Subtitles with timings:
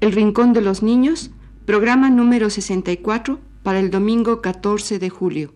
[0.00, 1.32] El Rincón de los Niños,
[1.66, 5.54] programa número 64 para el domingo 14 de julio.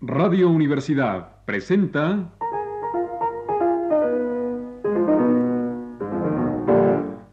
[0.00, 2.34] Radio Universidad presenta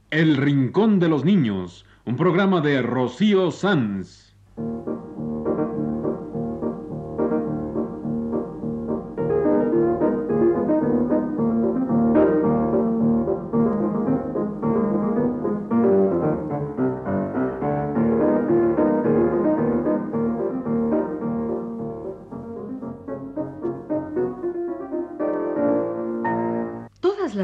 [0.10, 4.37] El Rincón de los Niños, un programa de Rocío Sanz.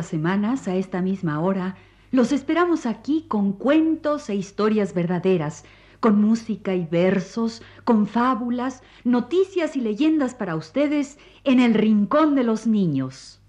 [0.05, 1.75] Semanas, a esta misma hora,
[2.11, 5.65] los esperamos aquí con cuentos e historias verdaderas,
[5.99, 12.43] con música y versos, con fábulas, noticias y leyendas para ustedes en el Rincón de
[12.43, 13.39] los Niños.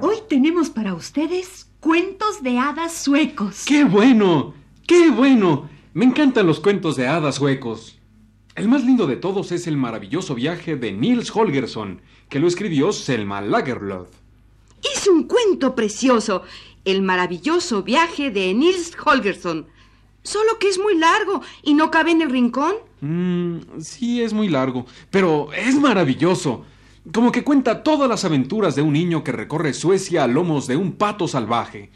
[0.00, 3.64] Hoy tenemos para ustedes cuentos de hadas suecos.
[3.66, 4.54] ¡Qué bueno!
[4.86, 5.68] ¡Qué bueno!
[5.94, 7.97] Me encantan los cuentos de hadas suecos.
[8.58, 12.90] El más lindo de todos es el maravilloso viaje de Nils Holgersson, que lo escribió
[12.90, 14.08] Selma Lagerlöf.
[14.82, 16.42] Es un cuento precioso,
[16.84, 19.68] el maravilloso viaje de Nils Holgersson.
[20.24, 22.74] Solo que es muy largo y no cabe en el rincón.
[23.00, 26.64] Mm, sí, es muy largo, pero es maravilloso.
[27.14, 30.76] Como que cuenta todas las aventuras de un niño que recorre Suecia a lomos de
[30.76, 31.92] un pato salvaje.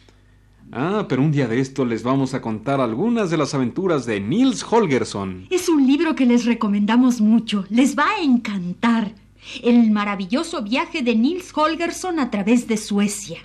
[0.74, 4.20] Ah, pero un día de esto les vamos a contar algunas de las aventuras de
[4.20, 5.46] Nils Holgersson.
[5.50, 7.66] Es un libro que les recomendamos mucho.
[7.68, 9.14] Les va a encantar.
[9.62, 13.40] El maravilloso viaje de Nils Holgersson a través de Suecia.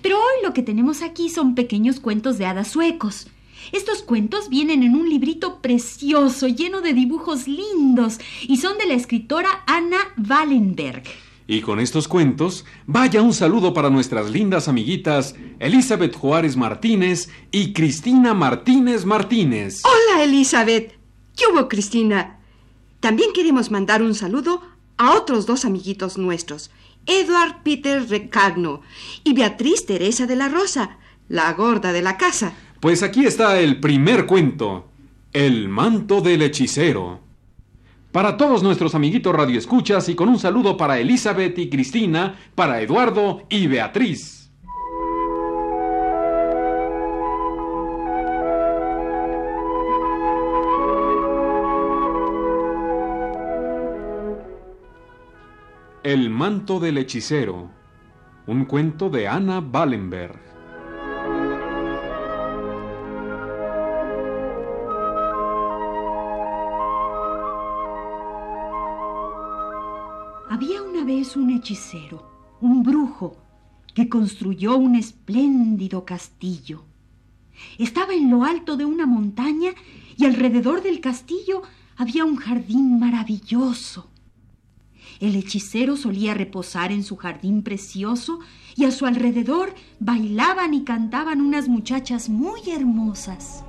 [0.00, 3.28] Pero hoy lo que tenemos aquí son pequeños cuentos de hadas suecos.
[3.72, 8.94] Estos cuentos vienen en un librito precioso, lleno de dibujos lindos, y son de la
[8.94, 11.04] escritora Anna Wallenberg.
[11.52, 17.74] Y con estos cuentos, vaya un saludo para nuestras lindas amiguitas Elizabeth Juárez Martínez y
[17.74, 19.82] Cristina Martínez Martínez.
[19.84, 20.98] Hola, Elizabeth.
[21.36, 22.40] ¿Qué hubo, Cristina?
[23.00, 24.62] También queremos mandar un saludo
[24.96, 26.70] a otros dos amiguitos nuestros,
[27.04, 28.80] Edward Peter Recagno
[29.22, 30.96] y Beatriz Teresa de la Rosa,
[31.28, 32.54] la gorda de la casa.
[32.80, 34.88] Pues aquí está el primer cuento,
[35.34, 37.20] El manto del hechicero.
[38.12, 43.44] Para todos nuestros amiguitos radioescuchas y con un saludo para Elizabeth y Cristina, para Eduardo
[43.48, 44.50] y Beatriz.
[56.02, 57.70] El manto del hechicero.
[58.46, 60.51] Un cuento de Ana Wallenberg.
[71.14, 73.36] Vez un hechicero, un brujo,
[73.94, 76.84] que construyó un espléndido castillo.
[77.78, 79.72] Estaba en lo alto de una montaña
[80.16, 81.62] y alrededor del castillo
[81.98, 84.08] había un jardín maravilloso.
[85.20, 88.40] El hechicero solía reposar en su jardín precioso
[88.74, 93.62] y a su alrededor bailaban y cantaban unas muchachas muy hermosas.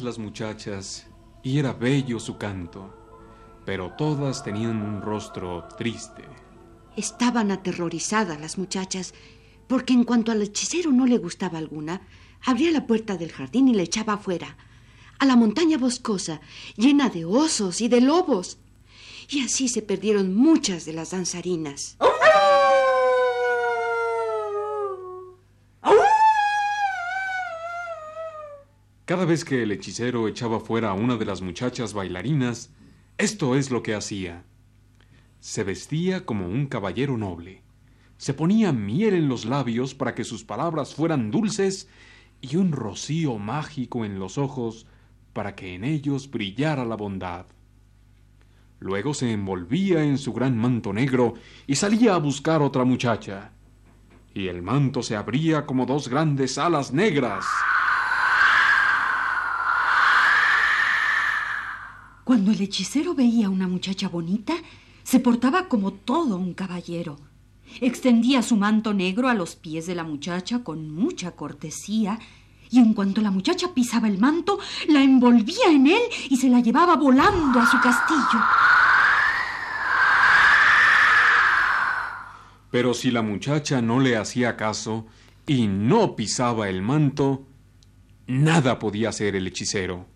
[0.00, 1.06] Las muchachas
[1.42, 2.92] y era bello su canto,
[3.64, 6.22] pero todas tenían un rostro triste.
[6.96, 9.14] Estaban aterrorizadas las muchachas,
[9.66, 12.02] porque en cuanto al hechicero no le gustaba alguna,
[12.44, 14.56] abría la puerta del jardín y le echaba afuera,
[15.18, 16.40] a la montaña boscosa,
[16.76, 18.58] llena de osos y de lobos.
[19.28, 21.96] Y así se perdieron muchas de las danzarinas.
[29.06, 32.72] Cada vez que el hechicero echaba fuera a una de las muchachas bailarinas,
[33.18, 34.42] esto es lo que hacía.
[35.38, 37.62] Se vestía como un caballero noble.
[38.16, 41.88] Se ponía miel en los labios para que sus palabras fueran dulces
[42.40, 44.88] y un rocío mágico en los ojos
[45.32, 47.46] para que en ellos brillara la bondad.
[48.80, 51.34] Luego se envolvía en su gran manto negro
[51.68, 53.52] y salía a buscar otra muchacha.
[54.34, 57.46] Y el manto se abría como dos grandes alas negras.
[62.26, 64.54] Cuando el hechicero veía a una muchacha bonita,
[65.04, 67.20] se portaba como todo un caballero.
[67.80, 72.18] Extendía su manto negro a los pies de la muchacha con mucha cortesía
[72.68, 74.58] Y en cuanto la muchacha pisaba el manto,
[74.88, 78.40] la envolvía en él y se la llevaba volando a su castillo.
[82.72, 85.06] Pero si la muchacha no le hacía caso
[85.46, 87.46] y no pisaba el manto,
[88.26, 90.15] nada podía hacer el hechicero.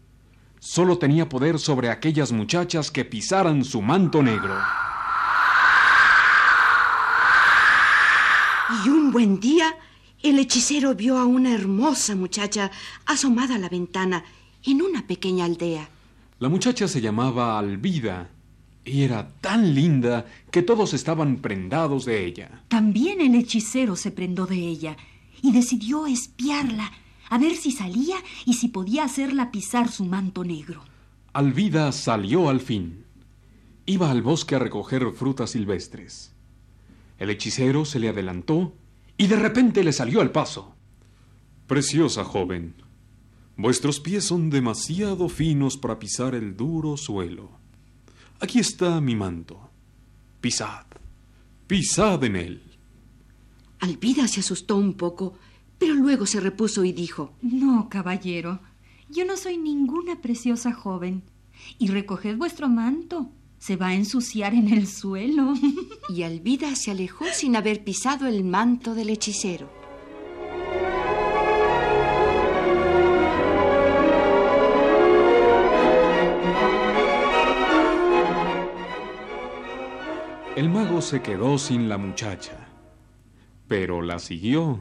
[0.60, 4.56] Solo tenía poder sobre aquellas muchachas que pisaran su manto negro.
[8.84, 9.74] Y un buen día,
[10.22, 12.70] el hechicero vio a una hermosa muchacha
[13.06, 14.22] asomada a la ventana
[14.62, 15.88] en una pequeña aldea.
[16.38, 18.28] La muchacha se llamaba Alvida
[18.84, 22.62] y era tan linda que todos estaban prendados de ella.
[22.68, 24.96] También el hechicero se prendó de ella
[25.42, 26.92] y decidió espiarla,
[27.30, 30.82] a ver si salía y si podía hacerla pisar su manto negro.
[31.32, 33.06] Alvida salió al fin.
[33.86, 36.34] Iba al bosque a recoger frutas silvestres.
[37.18, 38.74] El hechicero se le adelantó
[39.16, 40.74] y de repente le salió al paso.
[41.68, 42.74] Preciosa joven,
[43.56, 47.50] vuestros pies son demasiado finos para pisar el duro suelo.
[48.40, 49.70] Aquí está mi manto.
[50.40, 50.86] Pisad,
[51.68, 52.62] pisad en él.
[53.78, 55.38] Alvida se asustó un poco,
[55.80, 58.60] pero luego se repuso y dijo, No, caballero,
[59.08, 61.22] yo no soy ninguna preciosa joven.
[61.78, 65.54] Y recoged vuestro manto se va a ensuciar en el suelo.
[66.10, 69.70] Y Alvida se alejó sin haber pisado el manto del hechicero.
[80.56, 82.68] El mago se quedó sin la muchacha,
[83.66, 84.80] pero la siguió,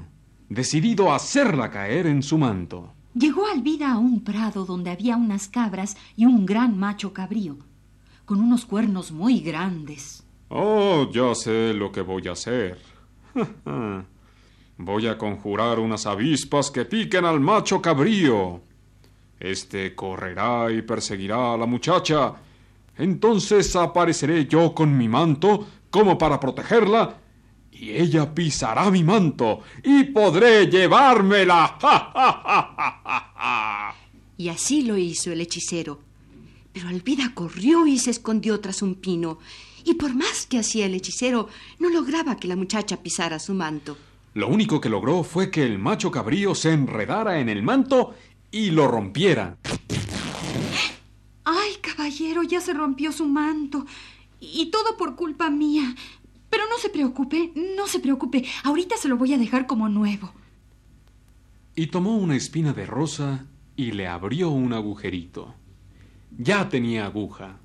[0.49, 2.93] decidido a hacerla caer en su manto.
[3.13, 7.57] Llegó Alvida a un prado donde había unas cabras y un gran macho cabrío
[8.29, 10.23] con unos cuernos muy grandes.
[10.49, 12.77] Oh, ya sé lo que voy a hacer.
[14.77, 18.61] voy a conjurar unas avispas que piquen al macho cabrío.
[19.39, 22.35] Este correrá y perseguirá a la muchacha.
[22.99, 27.15] Entonces apareceré yo con mi manto como para protegerla
[27.79, 31.77] y ella pisará mi manto y podré llevármela.
[34.37, 36.01] y así lo hizo el hechicero.
[36.73, 39.39] Pero Alvida corrió y se escondió tras un pino,
[39.85, 41.47] y por más que hacía el hechicero,
[41.79, 43.97] no lograba que la muchacha pisara su manto.
[44.33, 48.13] Lo único que logró fue que el macho cabrío se enredara en el manto
[48.51, 49.57] y lo rompiera.
[51.45, 52.43] ¡Ay, caballero!
[52.43, 53.85] Ya se rompió su manto.
[54.39, 55.95] Y todo por culpa mía.
[56.49, 58.45] Pero no se preocupe, no se preocupe.
[58.63, 60.33] Ahorita se lo voy a dejar como nuevo.
[61.75, 65.55] Y tomó una espina de rosa y le abrió un agujerito.
[66.37, 67.59] Ya tenía aguja.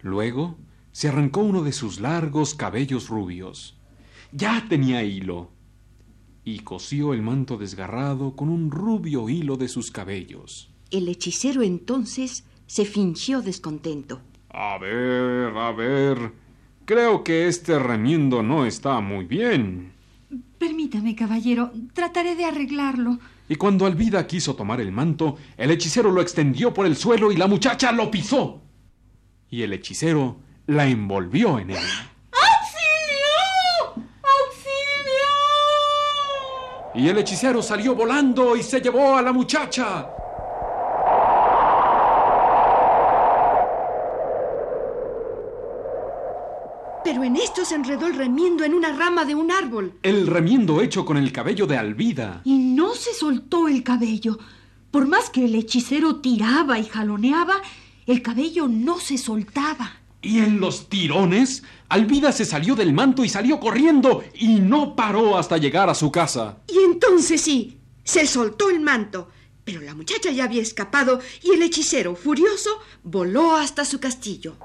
[0.00, 0.58] Luego
[0.92, 3.76] se arrancó uno de sus largos cabellos rubios.
[4.32, 5.50] Ya tenía hilo.
[6.44, 10.70] Y cosió el manto desgarrado con un rubio hilo de sus cabellos.
[10.90, 14.20] El hechicero entonces se fingió descontento.
[14.50, 16.32] A ver, a ver.
[16.92, 19.94] Creo que este remiendo no está muy bien.
[20.58, 21.72] Permítame, caballero.
[21.94, 23.18] Trataré de arreglarlo
[23.48, 27.36] y cuando Alvida quiso tomar el manto, el hechicero lo extendió por el suelo y
[27.36, 28.60] la muchacha lo pisó.
[29.48, 30.36] Y el hechicero
[30.66, 31.78] la envolvió en él.
[31.78, 34.04] ¡Auxilio!
[34.44, 35.32] ¡Auxilio!
[36.94, 40.10] Y el hechicero salió volando y se llevó a la muchacha.
[47.04, 49.94] Pero en esto se enredó el remiendo en una rama de un árbol.
[50.02, 52.42] El remiendo hecho con el cabello de Alvida.
[52.44, 54.38] Y no se soltó el cabello.
[54.90, 57.54] Por más que el hechicero tiraba y jaloneaba,
[58.06, 59.92] el cabello no se soltaba.
[60.20, 65.36] Y en los tirones, Alvida se salió del manto y salió corriendo y no paró
[65.36, 66.58] hasta llegar a su casa.
[66.68, 69.28] Y entonces sí, se soltó el manto.
[69.64, 72.70] Pero la muchacha ya había escapado y el hechicero, furioso,
[73.02, 74.56] voló hasta su castillo.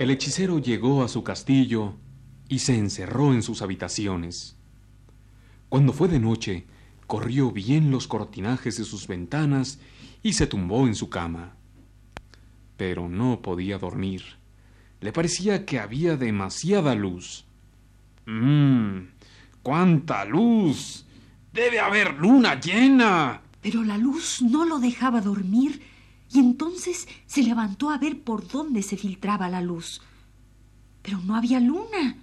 [0.00, 1.92] El hechicero llegó a su castillo
[2.48, 4.56] y se encerró en sus habitaciones.
[5.68, 6.66] Cuando fue de noche,
[7.06, 9.78] corrió bien los cortinajes de sus ventanas
[10.22, 11.54] y se tumbó en su cama.
[12.78, 14.22] Pero no podía dormir.
[15.02, 17.44] Le parecía que había demasiada luz.
[18.24, 19.00] ¡Mmm!
[19.62, 21.04] ¡Cuánta luz!
[21.52, 23.42] Debe haber luna llena.
[23.60, 25.82] Pero la luz no lo dejaba dormir
[26.32, 30.00] y entonces se levantó a ver por dónde se filtraba la luz.
[31.02, 32.18] Pero no había luna,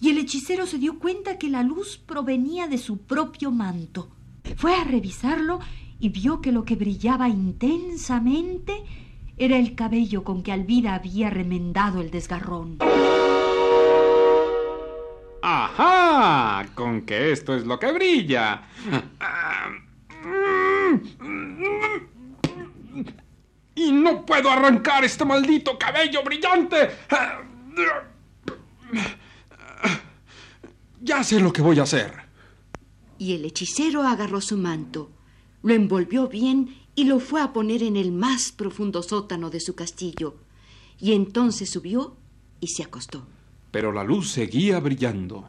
[0.00, 4.08] y el hechicero se dio cuenta que la luz provenía de su propio manto.
[4.56, 5.60] Fue a revisarlo
[6.00, 8.72] y vio que lo que brillaba intensamente
[9.36, 12.78] Era el cabello con que Alvida había remendado el desgarrón.
[15.42, 16.66] ¡Ajá!
[16.74, 18.62] Con que esto es lo que brilla.
[23.74, 26.90] Y no puedo arrancar este maldito cabello brillante.
[31.00, 32.12] Ya sé lo que voy a hacer.
[33.18, 35.10] Y el hechicero agarró su manto,
[35.62, 39.74] lo envolvió bien y lo fue a poner en el más profundo sótano de su
[39.74, 40.36] castillo.
[40.98, 42.16] Y entonces subió
[42.60, 43.26] y se acostó.
[43.70, 45.48] Pero la luz seguía brillando.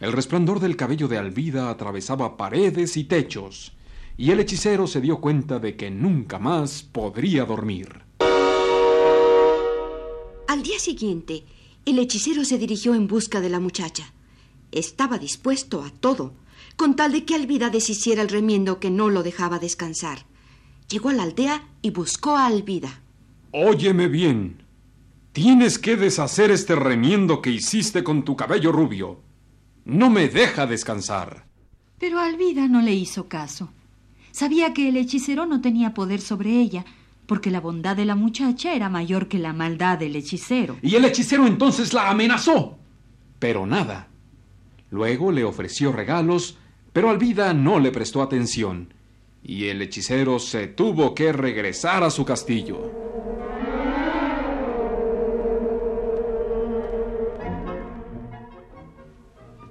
[0.00, 3.72] El resplandor del cabello de Alvida atravesaba paredes y techos,
[4.16, 8.02] y el hechicero se dio cuenta de que nunca más podría dormir.
[10.48, 11.44] Al día siguiente,
[11.84, 14.12] el hechicero se dirigió en busca de la muchacha.
[14.72, 16.34] Estaba dispuesto a todo,
[16.76, 20.26] con tal de que Alvida deshiciera el remiendo que no lo dejaba descansar.
[20.88, 23.00] Llegó a la aldea y buscó a Alvida.
[23.52, 24.62] Óyeme bien.
[25.32, 29.20] Tienes que deshacer este remiendo que hiciste con tu cabello rubio.
[29.84, 31.46] No me deja descansar.
[31.98, 33.70] Pero Alvida no le hizo caso.
[34.34, 36.84] Sabía que el hechicero no tenía poder sobre ella,
[37.24, 40.76] porque la bondad de la muchacha era mayor que la maldad del hechicero.
[40.82, 42.76] Y el hechicero entonces la amenazó.
[43.38, 44.08] Pero nada.
[44.90, 46.58] Luego le ofreció regalos,
[46.92, 48.92] pero Alvida no le prestó atención,
[49.40, 52.90] y el hechicero se tuvo que regresar a su castillo.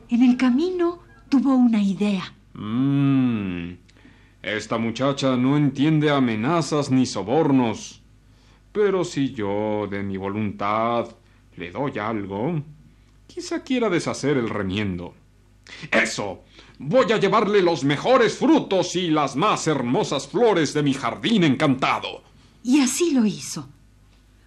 [0.08, 2.34] En el camino tuvo una idea.
[2.54, 3.83] Mmm.
[4.44, 8.02] Esta muchacha no entiende amenazas ni sobornos.
[8.74, 11.08] Pero si yo, de mi voluntad,
[11.56, 12.62] le doy algo,
[13.26, 15.14] quizá quiera deshacer el remiendo.
[15.90, 16.44] ¡Eso!
[16.78, 22.22] Voy a llevarle los mejores frutos y las más hermosas flores de mi jardín encantado.
[22.64, 23.70] Y así lo hizo.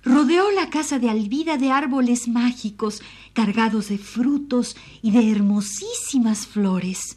[0.03, 7.17] Rodeó la casa de Alvida de árboles mágicos, cargados de frutos y de hermosísimas flores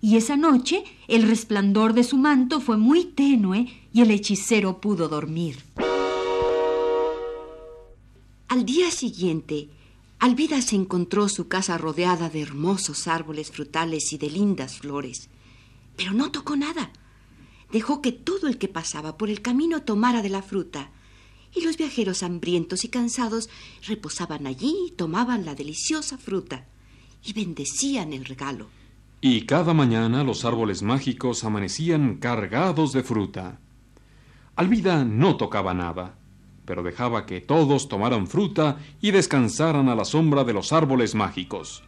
[0.00, 5.08] y esa noche el resplandor de su manto fue muy tenue y el hechicero pudo
[5.08, 5.58] dormir.
[8.48, 9.68] Al día siguiente,
[10.18, 15.28] Alvida se encontró su casa rodeada de hermosos árboles frutales y de lindas flores,
[15.96, 16.90] pero no tocó nada.
[17.70, 20.90] Dejó que todo el que pasaba por el camino tomara de la fruta,
[21.54, 23.48] y los viajeros hambrientos y cansados
[23.86, 26.66] reposaban allí y tomaban la deliciosa fruta,
[27.24, 28.68] y bendecían el regalo.
[29.28, 33.58] Y cada mañana los árboles mágicos amanecían cargados de fruta.
[34.54, 36.14] Alvida no tocaba nada,
[36.64, 41.82] pero dejaba que todos tomaran fruta y descansaran a la sombra de los árboles mágicos.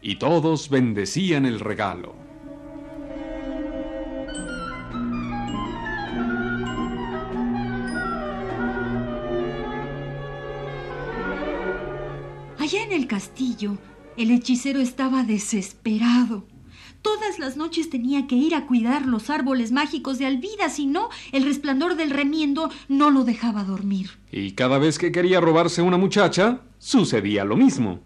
[0.00, 2.14] Y todos bendecían el regalo.
[12.56, 13.76] Allá en el castillo,
[14.16, 16.46] el hechicero estaba desesperado.
[17.02, 21.08] Todas las noches tenía que ir a cuidar los árboles mágicos de Alvida, si no,
[21.32, 24.10] el resplandor del remiendo no lo dejaba dormir.
[24.32, 28.00] Y cada vez que quería robarse una muchacha, sucedía lo mismo.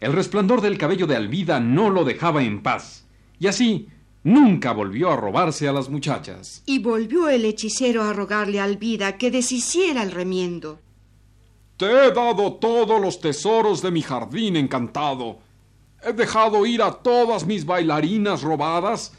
[0.00, 3.06] El resplandor del cabello de Alvida no lo dejaba en paz.
[3.38, 3.88] Y así,
[4.22, 6.62] nunca volvió a robarse a las muchachas.
[6.66, 10.80] Y volvió el hechicero a rogarle a Alvida que deshiciera el remiendo.
[11.76, 15.40] Te he dado todos los tesoros de mi jardín encantado
[16.06, 19.12] He dejado ir a todas mis bailarinas robadas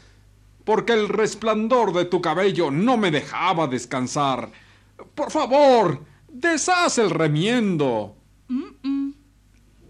[0.64, 4.50] porque el resplandor de tu cabello no me dejaba descansar.
[5.14, 8.16] Por favor, deshaz el remiendo.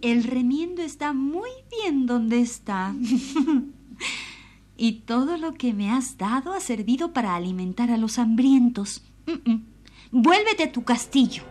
[0.03, 2.95] El remiendo está muy bien donde está.
[4.76, 9.03] y todo lo que me has dado ha servido para alimentar a los hambrientos.
[10.12, 11.43] Vuélvete a tu castillo.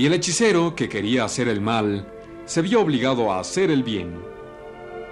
[0.00, 2.10] Y el hechicero, que quería hacer el mal,
[2.46, 4.18] se vio obligado a hacer el bien.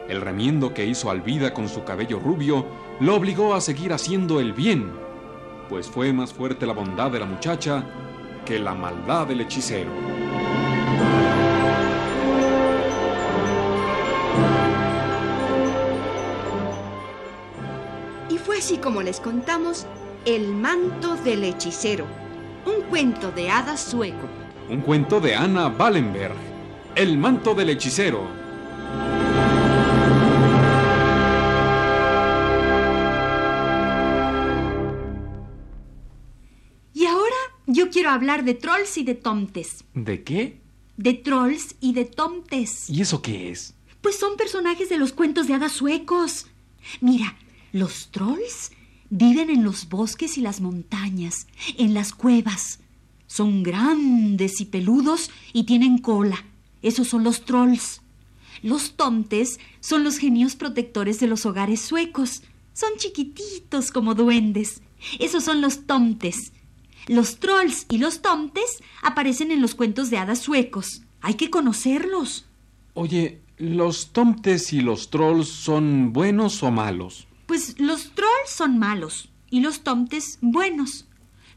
[0.08, 2.64] El remiendo que hizo Alvida con su cabello rubio
[2.98, 4.90] lo obligó a seguir haciendo el bien,
[5.68, 7.84] pues fue más fuerte la bondad de la muchacha
[8.46, 9.90] que la maldad del hechicero.
[18.30, 19.84] Y fue así como les contamos
[20.24, 22.06] El manto del hechicero,
[22.64, 26.36] un cuento de hadas sueco un cuento de Anna Wallenberg,
[26.94, 28.26] El manto del hechicero.
[36.92, 39.84] Y ahora yo quiero hablar de trolls y de tomtes.
[39.94, 40.60] ¿De qué?
[40.98, 42.90] de trolls y de tomtes.
[42.90, 43.74] ¿Y eso qué es?
[44.02, 46.46] Pues son personajes de los cuentos de hadas suecos.
[47.00, 47.36] Mira,
[47.72, 48.72] los trolls
[49.08, 51.46] viven en los bosques y las montañas,
[51.78, 52.80] en las cuevas.
[53.28, 56.44] Son grandes y peludos y tienen cola.
[56.82, 58.00] Esos son los trolls.
[58.62, 62.42] Los tomtes son los genios protectores de los hogares suecos.
[62.72, 64.82] Son chiquititos como duendes.
[65.20, 66.52] Esos son los tomtes.
[67.06, 71.02] Los trolls y los tomtes aparecen en los cuentos de hadas suecos.
[71.20, 72.46] Hay que conocerlos.
[72.94, 77.28] Oye, ¿los tomtes y los trolls son buenos o malos?
[77.46, 81.07] Pues los trolls son malos y los tomtes buenos.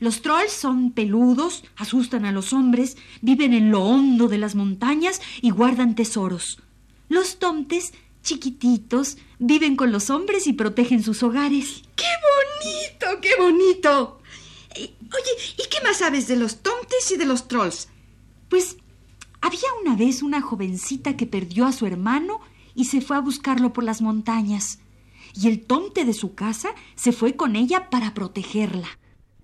[0.01, 5.21] Los trolls son peludos, asustan a los hombres, viven en lo hondo de las montañas
[5.43, 6.57] y guardan tesoros.
[7.07, 7.93] Los tomtes,
[8.23, 11.83] chiquititos, viven con los hombres y protegen sus hogares.
[11.95, 12.07] ¡Qué
[12.65, 14.21] bonito, qué bonito!
[14.75, 17.87] Oye, ¿y qué más sabes de los tomtes y de los trolls?
[18.49, 18.77] Pues
[19.39, 22.39] había una vez una jovencita que perdió a su hermano
[22.73, 24.79] y se fue a buscarlo por las montañas.
[25.35, 28.97] Y el tomte de su casa se fue con ella para protegerla.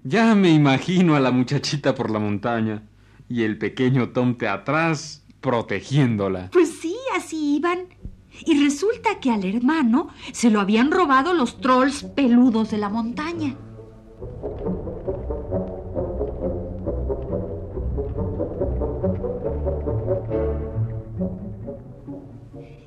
[0.10, 2.82] Ya me imagino a la muchachita por la montaña
[3.28, 6.50] y el pequeño tomte atrás protegiéndola.
[6.54, 7.90] Pues sí, así iban.
[8.46, 13.58] Y resulta que al hermano se lo habían robado los trolls peludos de la montaña.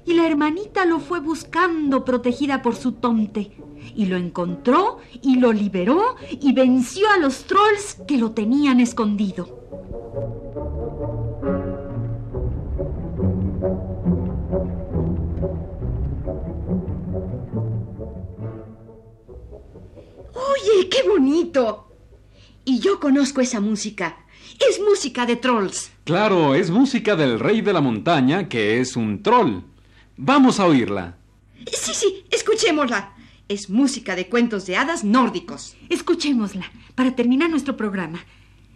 [0.06, 3.50] Y la hermanita lo fue buscando protegida por su tonte.
[3.94, 9.60] Y lo encontró y lo liberó y venció a los trolls que lo tenían escondido.
[20.34, 21.88] Oye, qué bonito.
[22.64, 24.24] Y yo conozco esa música.
[24.68, 25.90] Es música de trolls.
[26.04, 29.62] Claro, es música del rey de la montaña, que es un troll.
[30.16, 31.16] Vamos a oírla.
[31.66, 33.14] Sí, sí, escuchémosla.
[33.50, 35.74] Es música de cuentos de hadas nórdicos.
[35.88, 38.20] Escuchémosla para terminar nuestro programa.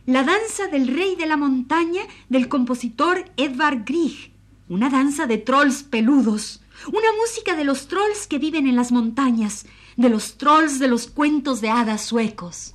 [0.05, 4.33] La danza del rey de la montaña del compositor Edvard Grieg.
[4.69, 6.61] Una danza de trolls peludos.
[6.89, 9.65] Una música de los trolls que viven en las montañas,
[9.97, 12.75] de los trolls de los cuentos de hadas suecos.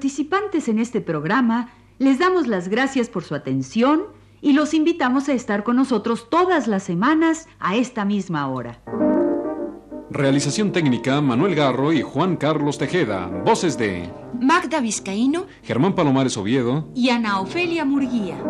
[0.00, 4.04] Participantes en este programa les damos las gracias por su atención
[4.40, 8.80] y los invitamos a estar con nosotros todas las semanas a esta misma hora.
[10.10, 13.26] Realización técnica Manuel Garro y Juan Carlos Tejeda.
[13.44, 14.10] Voces de
[14.40, 18.42] Magda Vizcaíno Germán Palomares Oviedo y Ana Ofelia Murguía.